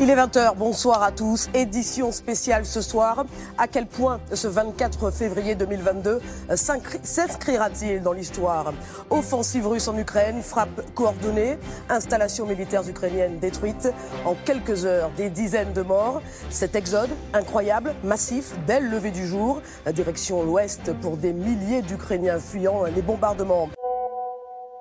[0.00, 1.48] Il est 20h, bonsoir à tous.
[1.54, 3.24] Édition spéciale ce soir.
[3.56, 6.20] À quel point ce 24 février 2022
[6.50, 8.72] s'inscri- s'inscrira-t-il dans l'histoire?
[9.10, 11.58] Offensive russe en Ukraine, frappe coordonnée,
[11.88, 13.92] installations militaires ukrainiennes détruites.
[14.24, 16.20] En quelques heures, des dizaines de morts.
[16.50, 19.62] Cet exode incroyable, massif, dès le lever du jour,
[19.94, 23.68] direction l'ouest pour des milliers d'Ukrainiens fuyant les bombardements.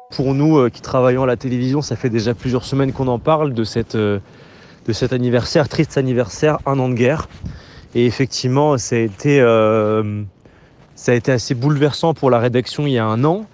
[0.10, 3.18] Pour nous euh, qui travaillons à la télévision, ça fait déjà plusieurs semaines qu'on en
[3.20, 4.20] parle de, cette, euh,
[4.86, 7.28] de cet anniversaire, triste anniversaire, un an de guerre.
[7.96, 10.24] Et effectivement, ça a été, euh,
[10.96, 13.46] ça a été assez bouleversant pour la rédaction il y a un an,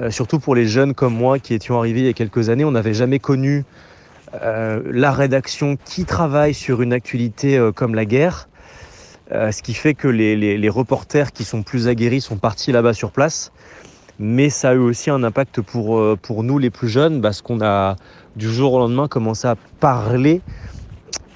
[0.00, 2.64] euh, surtout pour les jeunes comme moi qui étions arrivés il y a quelques années.
[2.64, 3.64] On n'avait jamais connu
[4.42, 8.48] euh, la rédaction qui travaille sur une actualité comme la guerre.
[9.32, 13.12] Ce qui fait que les- les reporters qui sont plus aguerris sont partis là-bas sur
[13.12, 13.52] place.
[14.22, 17.40] Mais ça a eu aussi un impact pour, euh, pour nous les plus jeunes parce
[17.40, 17.96] qu'on a
[18.36, 20.42] du jour au lendemain commencé à parler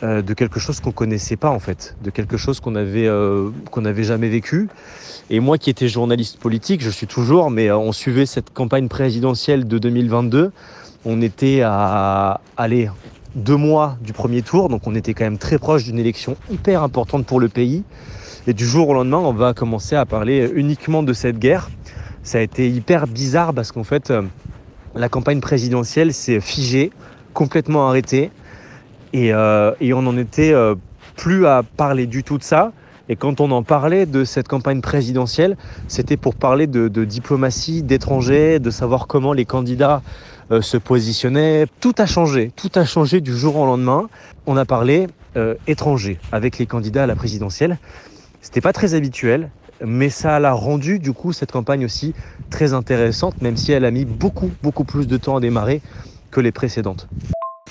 [0.02, 3.48] euh, de quelque chose qu'on connaissait pas en fait, de quelque chose qu'on avait euh,
[3.78, 4.68] n'avait jamais vécu.
[5.30, 9.66] Et moi qui étais journaliste politique, je suis toujours, mais on suivait cette campagne présidentielle
[9.66, 10.52] de 2022.
[11.06, 12.90] On était à aller
[13.34, 16.82] deux mois du premier tour, donc on était quand même très proche d'une élection hyper
[16.82, 17.82] importante pour le pays.
[18.46, 21.70] Et du jour au lendemain, on va commencer à parler uniquement de cette guerre.
[22.24, 24.22] Ça a été hyper bizarre parce qu'en fait, euh,
[24.94, 26.90] la campagne présidentielle s'est figée,
[27.34, 28.30] complètement arrêtée.
[29.12, 30.74] Et, euh, on n'en était euh,
[31.16, 32.72] plus à parler du tout de ça.
[33.10, 38.58] Et quand on en parlait de cette campagne présidentielle, c'était pour parler de, diplomatie, d'étrangers,
[38.58, 40.00] de savoir comment les candidats
[40.62, 41.66] se positionnaient.
[41.80, 44.08] Tout a changé, tout a changé du jour au lendemain.
[44.46, 45.08] On a parlé
[45.66, 47.76] étrangers avec les candidats à la présidentielle.
[48.40, 49.50] C'était pas très habituel,
[49.82, 52.14] mais ça l'a rendu du coup cette campagne aussi
[52.50, 55.80] très intéressante, même si elle a mis beaucoup beaucoup plus de temps à démarrer
[56.30, 57.08] que les précédentes.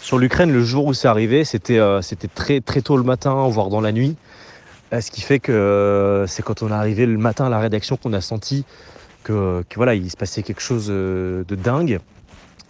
[0.01, 2.01] Sur l'Ukraine, le jour où c'est arrivé, c'était euh,
[2.35, 4.17] très très tôt le matin, voire dans la nuit.
[4.93, 7.59] Euh, Ce qui fait que euh, c'est quand on est arrivé le matin à la
[7.59, 8.65] rédaction qu'on a senti
[9.23, 11.99] que, que voilà, il se passait quelque chose de dingue.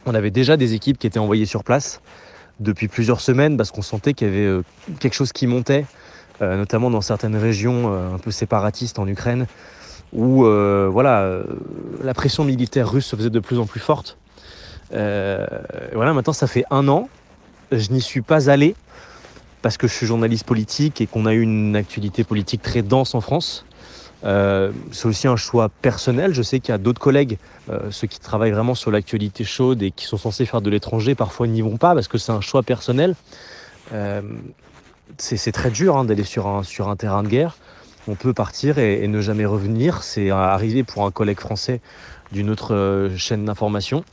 [0.05, 2.01] On avait déjà des équipes qui étaient envoyées sur place
[2.59, 4.61] depuis plusieurs semaines parce qu'on sentait qu'il y avait
[4.99, 5.85] quelque chose qui montait,
[6.41, 9.47] notamment dans certaines régions euh, un peu séparatistes en Ukraine,
[10.13, 11.43] où euh, voilà, euh,
[12.03, 14.17] la pression militaire russe se faisait de plus en plus forte.
[14.93, 15.45] Euh,
[15.93, 17.09] voilà, maintenant ça fait un an,
[17.71, 18.75] je n'y suis pas allé
[19.61, 23.15] parce que je suis journaliste politique et qu'on a eu une actualité politique très dense
[23.15, 23.65] en France.
[24.25, 26.33] Euh, c'est aussi un choix personnel.
[26.33, 27.37] Je sais qu'il y a d'autres collègues,
[27.69, 31.15] euh, ceux qui travaillent vraiment sur l'actualité chaude et qui sont censés faire de l'étranger,
[31.15, 33.15] parfois n'y vont pas parce que c'est un choix personnel.
[33.93, 34.21] Euh,
[35.17, 37.57] c'est très dur hein, d'aller sur un, terrain de guerre.
[38.07, 40.03] On peut partir et, ne jamais revenir.
[40.03, 41.81] C'est arrivé pour un collègue français
[42.31, 44.03] d'une autre euh, chaîne d'information.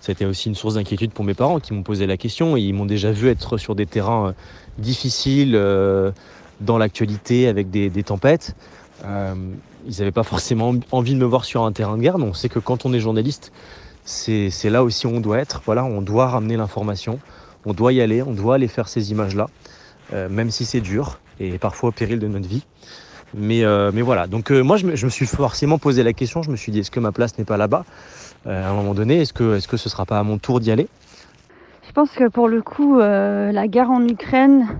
[0.00, 2.56] C'était aussi une source d'inquiétude pour mes parents qui m'ont posé la question.
[2.56, 4.32] Ils m'ont déjà vu être sur des terrains euh,
[4.78, 6.10] difficiles, euh,
[6.60, 8.54] dans l'actualité, avec des, tempêtes.
[9.04, 9.34] Euh,
[9.86, 12.48] ils n'avaient pas forcément envie de me voir sur un terrain de guerre, on sait
[12.48, 13.52] que quand on est journaliste,
[14.04, 15.62] c'est là aussi où on doit être.
[15.64, 17.18] Voilà, on doit ramener l'information,
[17.64, 19.48] on doit y aller, on doit aller faire ces images-là, euh,
[20.12, 22.64] même si c'est dur et parfois au péril de notre vie.
[23.36, 26.50] Mais, euh, mais voilà, donc euh, moi je me, suis forcément posé la question, je
[26.50, 27.84] me suis dit est-ce que ma place n'est pas là-bas?
[28.46, 30.60] Euh, À un moment donné, est-ce que, est-ce que ce sera pas à mon tour
[30.60, 30.86] d'y aller?
[31.86, 34.78] Je pense que pour le coup, euh, la guerre en Ukraine,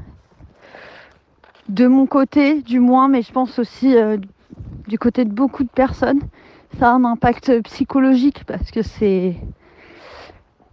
[1.68, 4.18] de mon côté du moins, mais je pense aussi euh,
[4.86, 6.20] du côté de beaucoup de personnes,
[6.78, 9.34] ça a un impact psychologique parce que c'est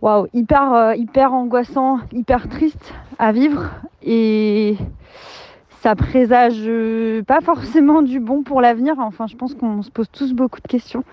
[0.01, 3.69] waouh, hyper, euh, hyper angoissant, hyper triste à vivre
[4.03, 4.75] et
[5.81, 8.95] ça présage euh, pas forcément du bon pour l'avenir.
[9.00, 11.03] Enfin, je pense qu'on se pose tous beaucoup de questions.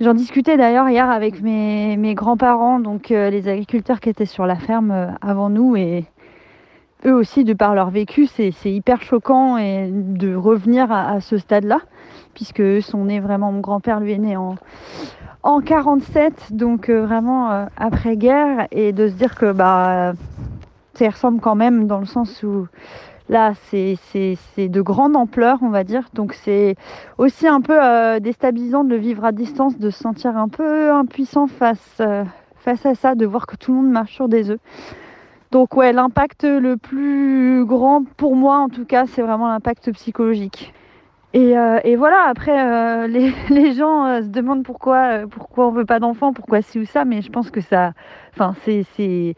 [0.00, 4.56] J'en discutais d'ailleurs hier avec mes, grands-parents, donc euh, les agriculteurs qui étaient sur la
[4.56, 6.04] ferme avant nous et
[7.06, 11.80] eux aussi, de par leur vécu, c'est hyper choquant de revenir à ce stade-là,
[12.32, 14.54] puisque eux sont nés vraiment, mon grand-père lui est né en,
[15.44, 20.14] en 47, donc euh, vraiment euh, après-guerre, et de se dire que bah,
[20.94, 22.66] ça ressemble quand même dans le sens où
[23.28, 23.98] là, c'est
[24.56, 26.08] de grande ampleur, on va dire.
[26.14, 26.76] Donc c'est
[27.18, 30.90] aussi un peu euh, déstabilisant de le vivre à distance, de se sentir un peu
[30.90, 32.00] impuissant face,
[32.56, 34.60] face à ça, de voir que tout le monde marche sur des œufs.
[35.50, 40.72] Donc ouais, l'impact le plus grand pour moi, en tout cas, c'est vraiment l'impact psychologique.
[41.34, 46.62] Et, euh, voilà, après, les, gens se demandent pourquoi, pourquoi on veut pas d'enfants, pourquoi
[46.62, 47.92] ci ou ça, mais je pense que ça,
[48.32, 49.34] enfin, c'est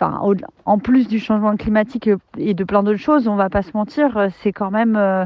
[0.00, 4.28] en plus du changement climatique et de plein d'autres choses, on va pas se mentir,
[4.42, 5.24] c'est quand même euh,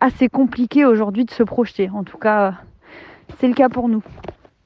[0.00, 1.90] assez compliqué aujourd'hui de se projeter.
[1.90, 2.54] En tout cas,
[3.38, 4.02] c'est le cas pour nous.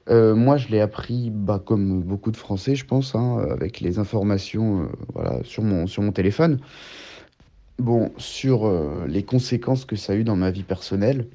[0.09, 3.99] Euh, moi, je l'ai appris bah, comme beaucoup de Français, je pense, hein, avec les
[3.99, 6.59] informations euh, sur mon téléphone.
[7.79, 8.71] Bon, sur
[9.07, 11.27] les conséquences que ça a eu dans ma vie personnelle,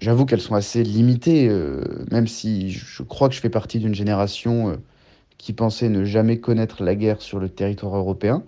[0.00, 1.48] j'avoue qu'elles sont assez limitées,
[2.10, 4.78] même si je crois que je fais partie d'une génération
[5.38, 8.44] qui pensaient ne jamais connaître la guerre sur le territoire européen,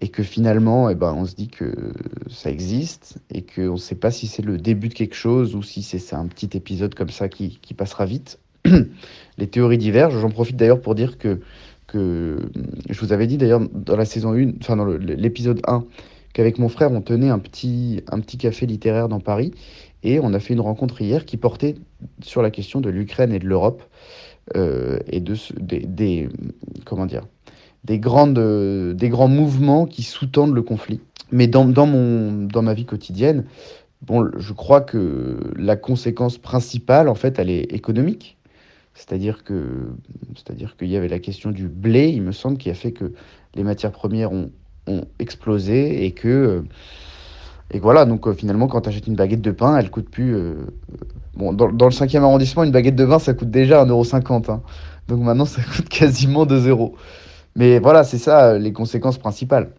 [0.00, 1.92] et que finalement, eh ben, on se dit que
[2.28, 5.62] ça existe, et qu'on ne sait pas si c'est le début de quelque chose ou
[5.62, 8.40] si c'est un petit épisode comme ça qui, qui passera vite.
[9.38, 10.18] Les théories divergent.
[10.18, 11.40] J'en profite d'ailleurs pour dire que,
[11.92, 12.38] que
[12.88, 15.84] je vous avais dit d'ailleurs dans la saison 1, enfin dans l'épisode 1,
[16.32, 19.52] qu'avec mon frère, on tenait un petit, un petit café littéraire dans Paris,
[20.02, 21.76] et on a fait une rencontre hier qui portait
[22.22, 23.82] sur la question de l'Ukraine et de l'Europe.
[24.56, 26.28] Euh, et de, des,
[26.84, 27.22] comment dire,
[27.84, 31.00] des, grandes, des grands mouvements qui sous-tendent le conflit.
[31.30, 33.44] Mais dans, dans, mon, dans ma vie quotidienne,
[34.02, 38.36] bon, je crois que la conséquence principale, en fait, elle est économique.
[38.94, 39.90] C'est-à-dire que,
[40.34, 43.12] c'est-à-dire qu'il y avait la question du blé, il me semble, qui a fait que
[43.54, 44.50] les matières premières ont,
[45.20, 46.64] explosé et que,
[47.70, 48.04] et voilà.
[48.04, 50.66] Donc euh, finalement, quand tu achètes une baguette de pain, elle coûte plus euh,
[51.34, 54.50] Bon, dans, le 5e arrondissement, une baguette de vin, ça coûte déjà 1,50€.
[54.50, 54.62] Hein.
[55.08, 56.94] Donc maintenant, ça coûte quasiment 2 euros.
[57.56, 59.70] Mais voilà, c'est ça euh, les conséquences principales.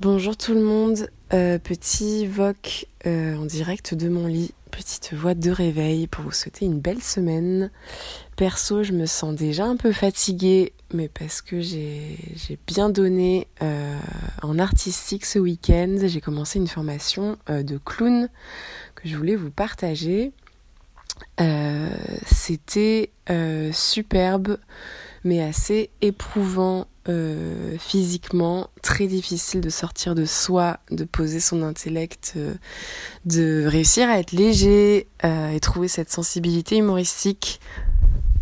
[0.00, 5.34] Bonjour tout le monde, euh, petit voc euh, en direct de mon lit, petite voix
[5.34, 7.70] de réveil pour vous souhaiter une belle semaine.
[8.36, 12.18] Perso, je me sens déjà un peu fatiguée, mais parce que j'ai
[12.66, 13.46] bien donné
[14.42, 15.98] en artistique ce week-end.
[16.04, 18.28] J'ai commencé une formation de clown
[18.96, 20.32] que je voulais vous partager.
[22.26, 23.10] C'était
[23.72, 24.58] superbe,
[25.24, 32.32] mais assez éprouvant euh, physiquement, très difficile de sortir de soi, de poser son intellect,
[32.36, 32.54] euh,
[33.26, 37.60] de réussir à être léger euh, et trouver cette sensibilité humoristique.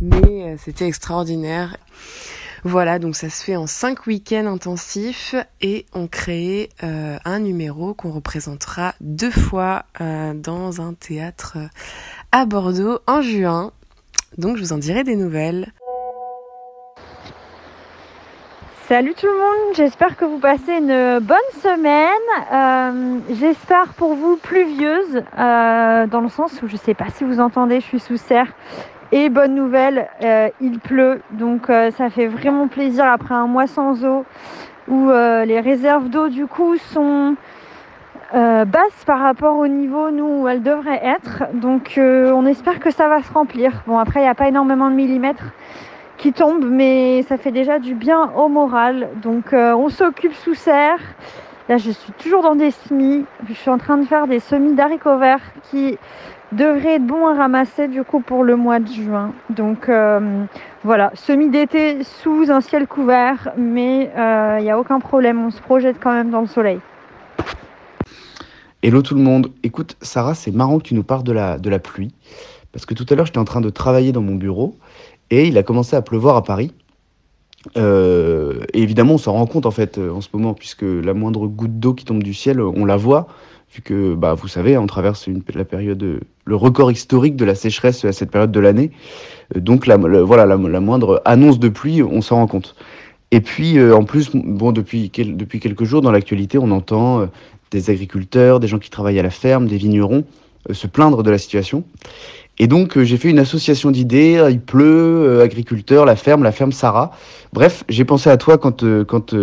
[0.01, 1.77] Mais c'était extraordinaire.
[2.63, 8.13] Voilà, donc ça se fait en cinq week-ends intensifs et on crée un numéro qu'on
[8.13, 11.59] représentera deux fois dans un théâtre
[12.31, 13.73] à Bordeaux en juin.
[14.39, 15.73] Donc je vous en dirai des nouvelles.
[18.93, 22.11] Salut tout le monde, j'espère que vous passez une bonne semaine.
[22.53, 27.25] Euh, j'espère pour vous pluvieuse, euh, dans le sens où je ne sais pas si
[27.25, 28.49] vous entendez, je suis sous serre.
[29.11, 34.05] Et bonne nouvelle, euh, il pleut, donc ça fait vraiment plaisir après un mois sans
[34.05, 34.27] eau,
[34.89, 37.35] où les réserves d'eau du coup sont
[38.35, 41.45] basses par rapport au niveau nous où elles devraient être.
[41.55, 43.73] Donc on espère que ça va se remplir.
[43.87, 45.47] Bon après il n'y a pas énormément de millimètres
[46.23, 49.09] qui tombe, mais ça fait déjà du bien au moral.
[49.23, 51.01] Donc euh, on s'occupe sous serre.
[51.69, 53.25] Là, je suis toujours dans des semis.
[53.49, 55.99] Je suis en train de faire des semis d'haricots verts qui
[56.53, 59.33] devraient être bons à ramasser du coup pour le mois de juin.
[59.51, 60.45] Donc euh,
[60.85, 65.45] voilà, semis d'été sous un ciel couvert, mais il euh, n'y a aucun problème.
[65.45, 66.79] On se projette quand même dans le soleil.
[68.85, 69.51] Hello tout le monde.
[69.65, 72.15] Écoute, Sarah, c'est marrant que tu nous parles de la, de la pluie.
[72.73, 74.77] Parce que tout à l'heure, j'étais en train de travailler dans mon bureau
[75.33, 76.73] et il a commencé à pleuvoir à Paris.
[77.79, 81.15] Euh, et évidemment, on s'en rend compte en fait euh, en ce moment, puisque la
[81.15, 83.29] moindre goutte d'eau qui tombe du ciel, on la voit,
[83.75, 88.05] vu que, bah, vous savez, on traverse la période, le record historique de la sécheresse
[88.05, 88.91] à cette période de l'année.
[89.57, 92.77] Euh, donc, voilà, la, moindre annonce de pluie, on s'en rend compte.
[93.31, 97.27] Et puis, en plus, bon, depuis, depuis quelques jours, dans l'actualité, on entend
[97.71, 100.25] des agriculteurs, des gens qui travaillent à la ferme, des vignerons
[100.71, 101.85] se plaindre de la situation.
[102.59, 106.53] Et donc euh, j'ai fait une association d'idées, il pleut, euh, agriculteur, la ferme, la
[106.53, 107.13] ferme Sarah.
[107.53, 109.35] Bref, j'ai pensé à toi quand, euh, quand,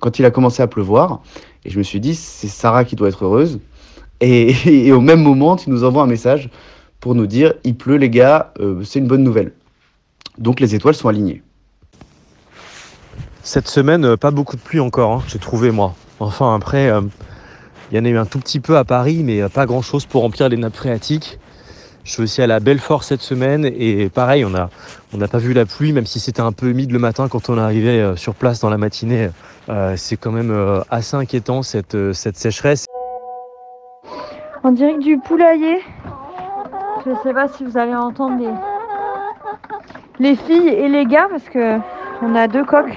[0.00, 1.22] quand il a commencé à pleuvoir.
[1.64, 3.60] Et je me suis dit, c'est Sarah qui doit être heureuse.
[4.20, 6.50] Et, au même moment, tu nous envoies un message
[7.00, 8.52] pour nous dire, il pleut les gars,
[8.84, 9.52] c'est une bonne nouvelle.
[10.38, 11.42] Donc les étoiles sont alignées.
[13.42, 15.96] Cette semaine, pas beaucoup de pluie encore, hein, j'ai trouvé moi.
[16.20, 16.92] Enfin après,
[17.90, 20.22] il y en a eu un tout petit peu à Paris, mais pas grand-chose pour
[20.22, 21.40] remplir les nappes phréatiques.
[22.04, 24.70] Je suis aussi à la Belfort cette semaine et pareil, on n'a
[25.14, 27.58] on pas vu la pluie, même si c'était un peu humide le matin quand on
[27.58, 29.30] arrivait euh, sur place dans la matinée.
[29.68, 30.52] Euh, c'est quand même
[30.90, 32.86] assez inquiétant cette, cette sécheresse.
[34.64, 35.80] En direct du poulailler,
[37.04, 41.48] je ne sais pas si vous allez entendre les, les filles et les gars parce
[41.48, 41.78] que
[42.22, 42.96] on a deux coques.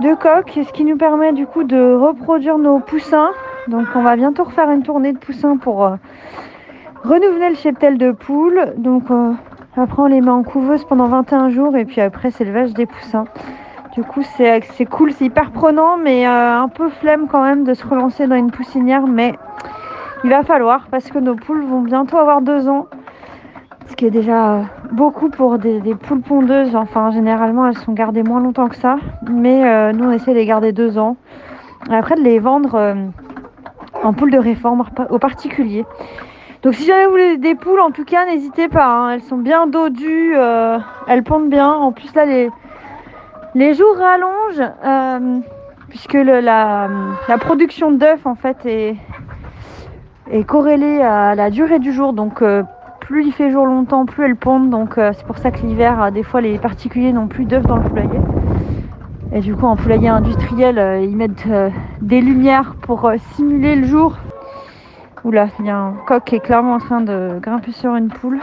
[0.00, 3.30] Deux coques, ce qui nous permet du coup de reproduire nos poussins.
[3.68, 5.96] Donc on va bientôt refaire une tournée de poussins pour euh,
[7.04, 8.74] renouveler le cheptel de poules.
[8.76, 9.32] Donc euh,
[9.76, 12.86] après on les met en couveuse pendant 21 jours et puis après c'est l'élevage des
[12.86, 13.24] poussins.
[13.94, 17.74] Du coup c'est cool, c'est hyper prenant mais euh, un peu flemme quand même de
[17.74, 19.34] se relancer dans une poussinière mais
[20.24, 22.86] il va falloir parce que nos poules vont bientôt avoir deux ans
[23.88, 26.74] ce qui est déjà beaucoup pour des, poules pondeuses.
[26.76, 28.96] Enfin, généralement, elles sont gardées moins longtemps que ça.
[29.30, 31.16] Mais euh, nous, on essaie de les garder deux ans.
[31.90, 32.96] Et après, de les vendre
[34.02, 35.84] en poules de réforme au particulier.
[36.62, 38.86] Donc, si jamais vous voulez des poules, en tout cas, n'hésitez pas.
[38.86, 39.10] Hein.
[39.10, 40.78] Elles sont bien dodues, euh,
[41.08, 41.70] elles pondent bien.
[41.70, 42.50] En plus, là, les,
[43.54, 44.70] les jours rallongent
[45.88, 48.96] puisque la, la, production d'œufs, en fait, est,
[50.30, 52.12] est corrélée à la durée du jour.
[52.12, 52.42] Donc,
[53.02, 54.70] plus il fait jour longtemps, plus elles pondent.
[54.70, 57.66] Donc euh, c'est pour ça que l'hiver, euh, des fois, les particuliers n'ont plus d'œufs
[57.66, 58.20] dans le poulailler.
[59.34, 61.46] Et du coup, en poulailler industriel, euh, ils mettent
[62.00, 64.16] des lumières pour simuler le jour.
[65.24, 68.08] Oula, il y a un coq qui est clairement en train de grimper sur une
[68.08, 68.40] poule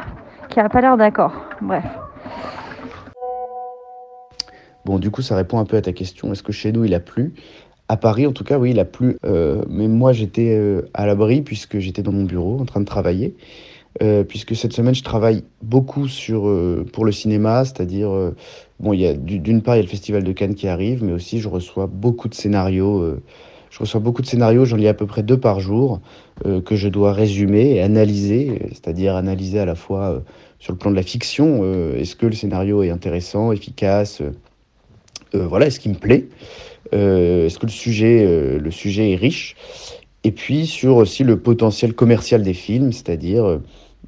[0.50, 1.33] qui a pas l'air d'accord.
[1.62, 1.83] Bref.
[4.86, 6.31] Bon, du coup, ça répond un peu à ta question.
[6.31, 7.33] Est-ce que chez nous, il a plu?
[7.89, 9.17] À Paris, en tout cas, oui, il a plu.
[9.24, 13.36] mais moi, j'étais à l'abri puisque j'étais dans mon bureau en train de travailler.
[14.01, 18.36] Euh, puisque cette semaine, je travaille beaucoup sur, euh, pour le cinéma, c'est-à-dire, euh,
[18.79, 21.50] bon, d'une part, il y a le Festival de Cannes qui arrive, mais aussi, je
[21.50, 23.17] reçois beaucoup de scénarios.
[23.70, 26.02] Je reçois beaucoup de scénarios, j'en lis à peu près deux par jour,
[26.44, 30.24] que je dois résumer et analyser, c'est-à-dire analyser à la fois
[30.58, 34.22] sur le plan de la fiction, est-ce que le scénario est intéressant, efficace,
[35.34, 36.28] voilà, est-ce qu'il me plaît,
[36.92, 39.56] est-ce que le sujet, le sujet est riche,
[40.24, 43.60] et puis sur aussi le potentiel commercial des films, c'est-à-dire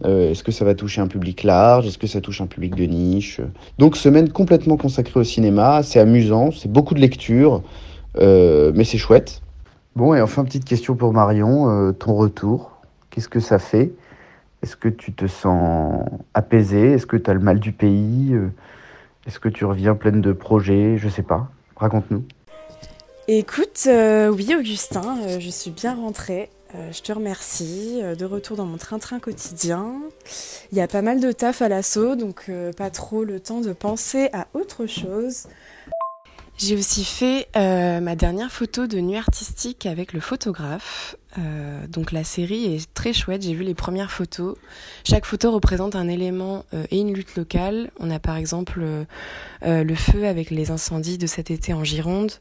[0.06, 2.76] euh, est-ce que ça va toucher un public large Est-ce que ça touche un public
[2.76, 3.40] de niche
[3.78, 7.62] Donc semaine complètement consacrée au cinéma, c'est amusant, c'est beaucoup de lecture,
[8.18, 9.42] euh, mais c'est chouette.
[9.96, 12.72] Bon, et enfin, petite question pour Marion, euh, ton retour,
[13.10, 13.92] qu'est-ce que ça fait?
[14.64, 18.36] Est-ce que tu te sens apaisé Est-ce que tu as le mal du pays?
[19.26, 20.98] Est-ce que tu reviens pleine de projets?
[20.98, 22.24] Je sais pas, raconte-nous.
[23.28, 26.50] Écoute, oui Augustin, je suis bien rentrée.
[26.76, 28.00] Euh, je te remercie.
[28.02, 29.94] Euh, de retour dans mon train-train quotidien.
[30.72, 33.62] Il y a pas mal de taf à l'assaut, donc euh, pas trop le temps
[33.62, 35.48] de penser à autre chose.
[36.64, 41.16] J'ai aussi fait ma dernière photo de nuit artistique avec le photographe.
[41.88, 44.58] donc la série est très chouette, j'ai vu les premières photos.
[45.04, 47.90] Chaque photo représente un élément et une lutte locale.
[48.00, 48.84] On a par exemple
[49.64, 52.34] le feu avec les incendies de cet été en Gironde.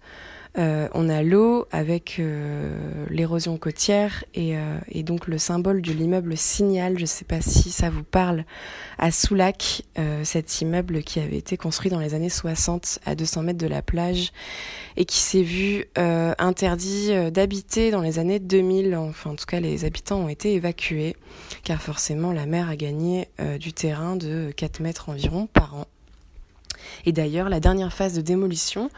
[0.59, 6.37] Euh, on a l'eau avec euh, l'érosion côtière euh, et, donc le symbole de l'immeuble
[6.37, 8.45] Signal, je ne sais pas si ça vous parle,
[8.99, 9.83] à Soulac,
[10.25, 13.83] cet immeuble qui avait été construit dans les années 60 à 200 mètres de la
[13.83, 14.33] plage
[14.97, 18.95] et qui s'est vu interdit d'habiter dans les années 2000.
[18.97, 21.17] Enfin, en tout cas, les habitants ont été évacués
[21.65, 23.29] car forcément la mer a gagné
[23.59, 25.87] du terrain de 4 mètres environ par an.
[27.07, 28.91] Et d'ailleurs, la dernière phase de démolition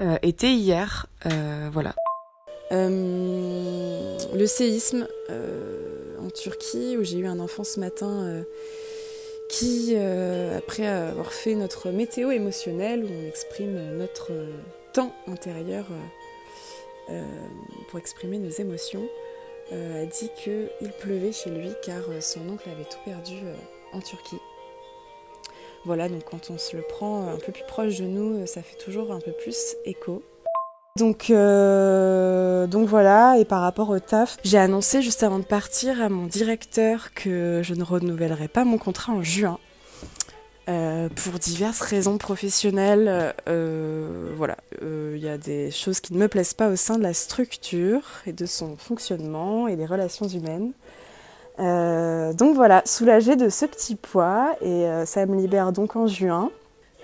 [0.00, 1.06] euh, était hier.
[1.26, 1.94] Euh, voilà.
[2.72, 8.44] Euh, le séisme en Turquie, où j'ai eu un enfant ce matin
[9.48, 14.30] qui, après avoir fait notre météo émotionnelle, où on exprime notre
[14.92, 15.86] temps intérieur
[17.88, 19.02] pour exprimer nos émotions,
[19.72, 23.38] a dit qu'il pleuvait chez lui car son oncle avait tout perdu
[23.92, 24.38] en Turquie.
[25.84, 28.76] Voilà, donc quand on se le prend un peu plus proche de nous, ça fait
[28.76, 30.22] toujours un peu plus écho.
[30.96, 36.02] Donc, euh, donc voilà, et par rapport au taf, j'ai annoncé juste avant de partir
[36.02, 39.58] à mon directeur que je ne renouvellerai pas mon contrat en juin.
[40.68, 46.28] Euh, pour diverses raisons professionnelles, euh, voilà, il y a des choses qui ne me
[46.28, 50.72] plaisent pas au sein de la structure et de son fonctionnement et des relations humaines.
[51.60, 56.06] Euh, donc voilà, soulagée de ce petit poids et euh, ça me libère donc en
[56.06, 56.50] juin.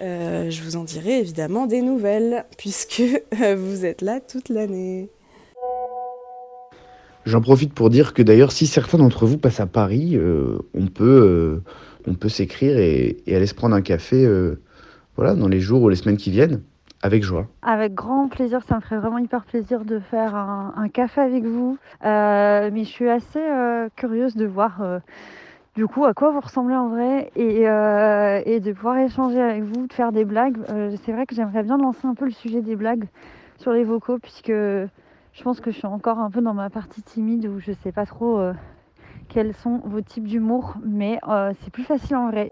[0.02, 3.02] Euh, je vous en dirai évidemment des nouvelles puisque
[3.56, 5.10] vous êtes là toute l'année.
[7.26, 10.16] J'en profite pour dire que d'ailleurs si certains d'entre vous passent à Paris,
[10.74, 11.60] on peut,
[12.20, 14.28] peut s'écrire et, et, aller se prendre un café
[15.16, 16.62] voilà, dans les jours ou les semaines qui viennent.
[17.06, 17.46] Avec joie.
[17.62, 21.78] Avec grand plaisir, ça me ferait vraiment hyper plaisir de faire un, café avec vous.
[22.04, 24.98] Euh, mais je suis assez euh, curieuse de voir euh,
[25.76, 29.92] du coup à quoi vous ressemblez en vrai et, de pouvoir échanger avec vous, de
[29.92, 30.56] faire des blagues.
[31.04, 33.06] C'est vrai que j'aimerais bien lancer un peu le sujet des blagues
[33.58, 37.02] sur les vocaux puisque je pense que je suis encore un peu dans ma partie
[37.02, 38.50] timide où je sais pas trop
[39.28, 41.20] quels sont vos types d'humour, mais
[41.62, 42.50] c'est plus facile en vrai.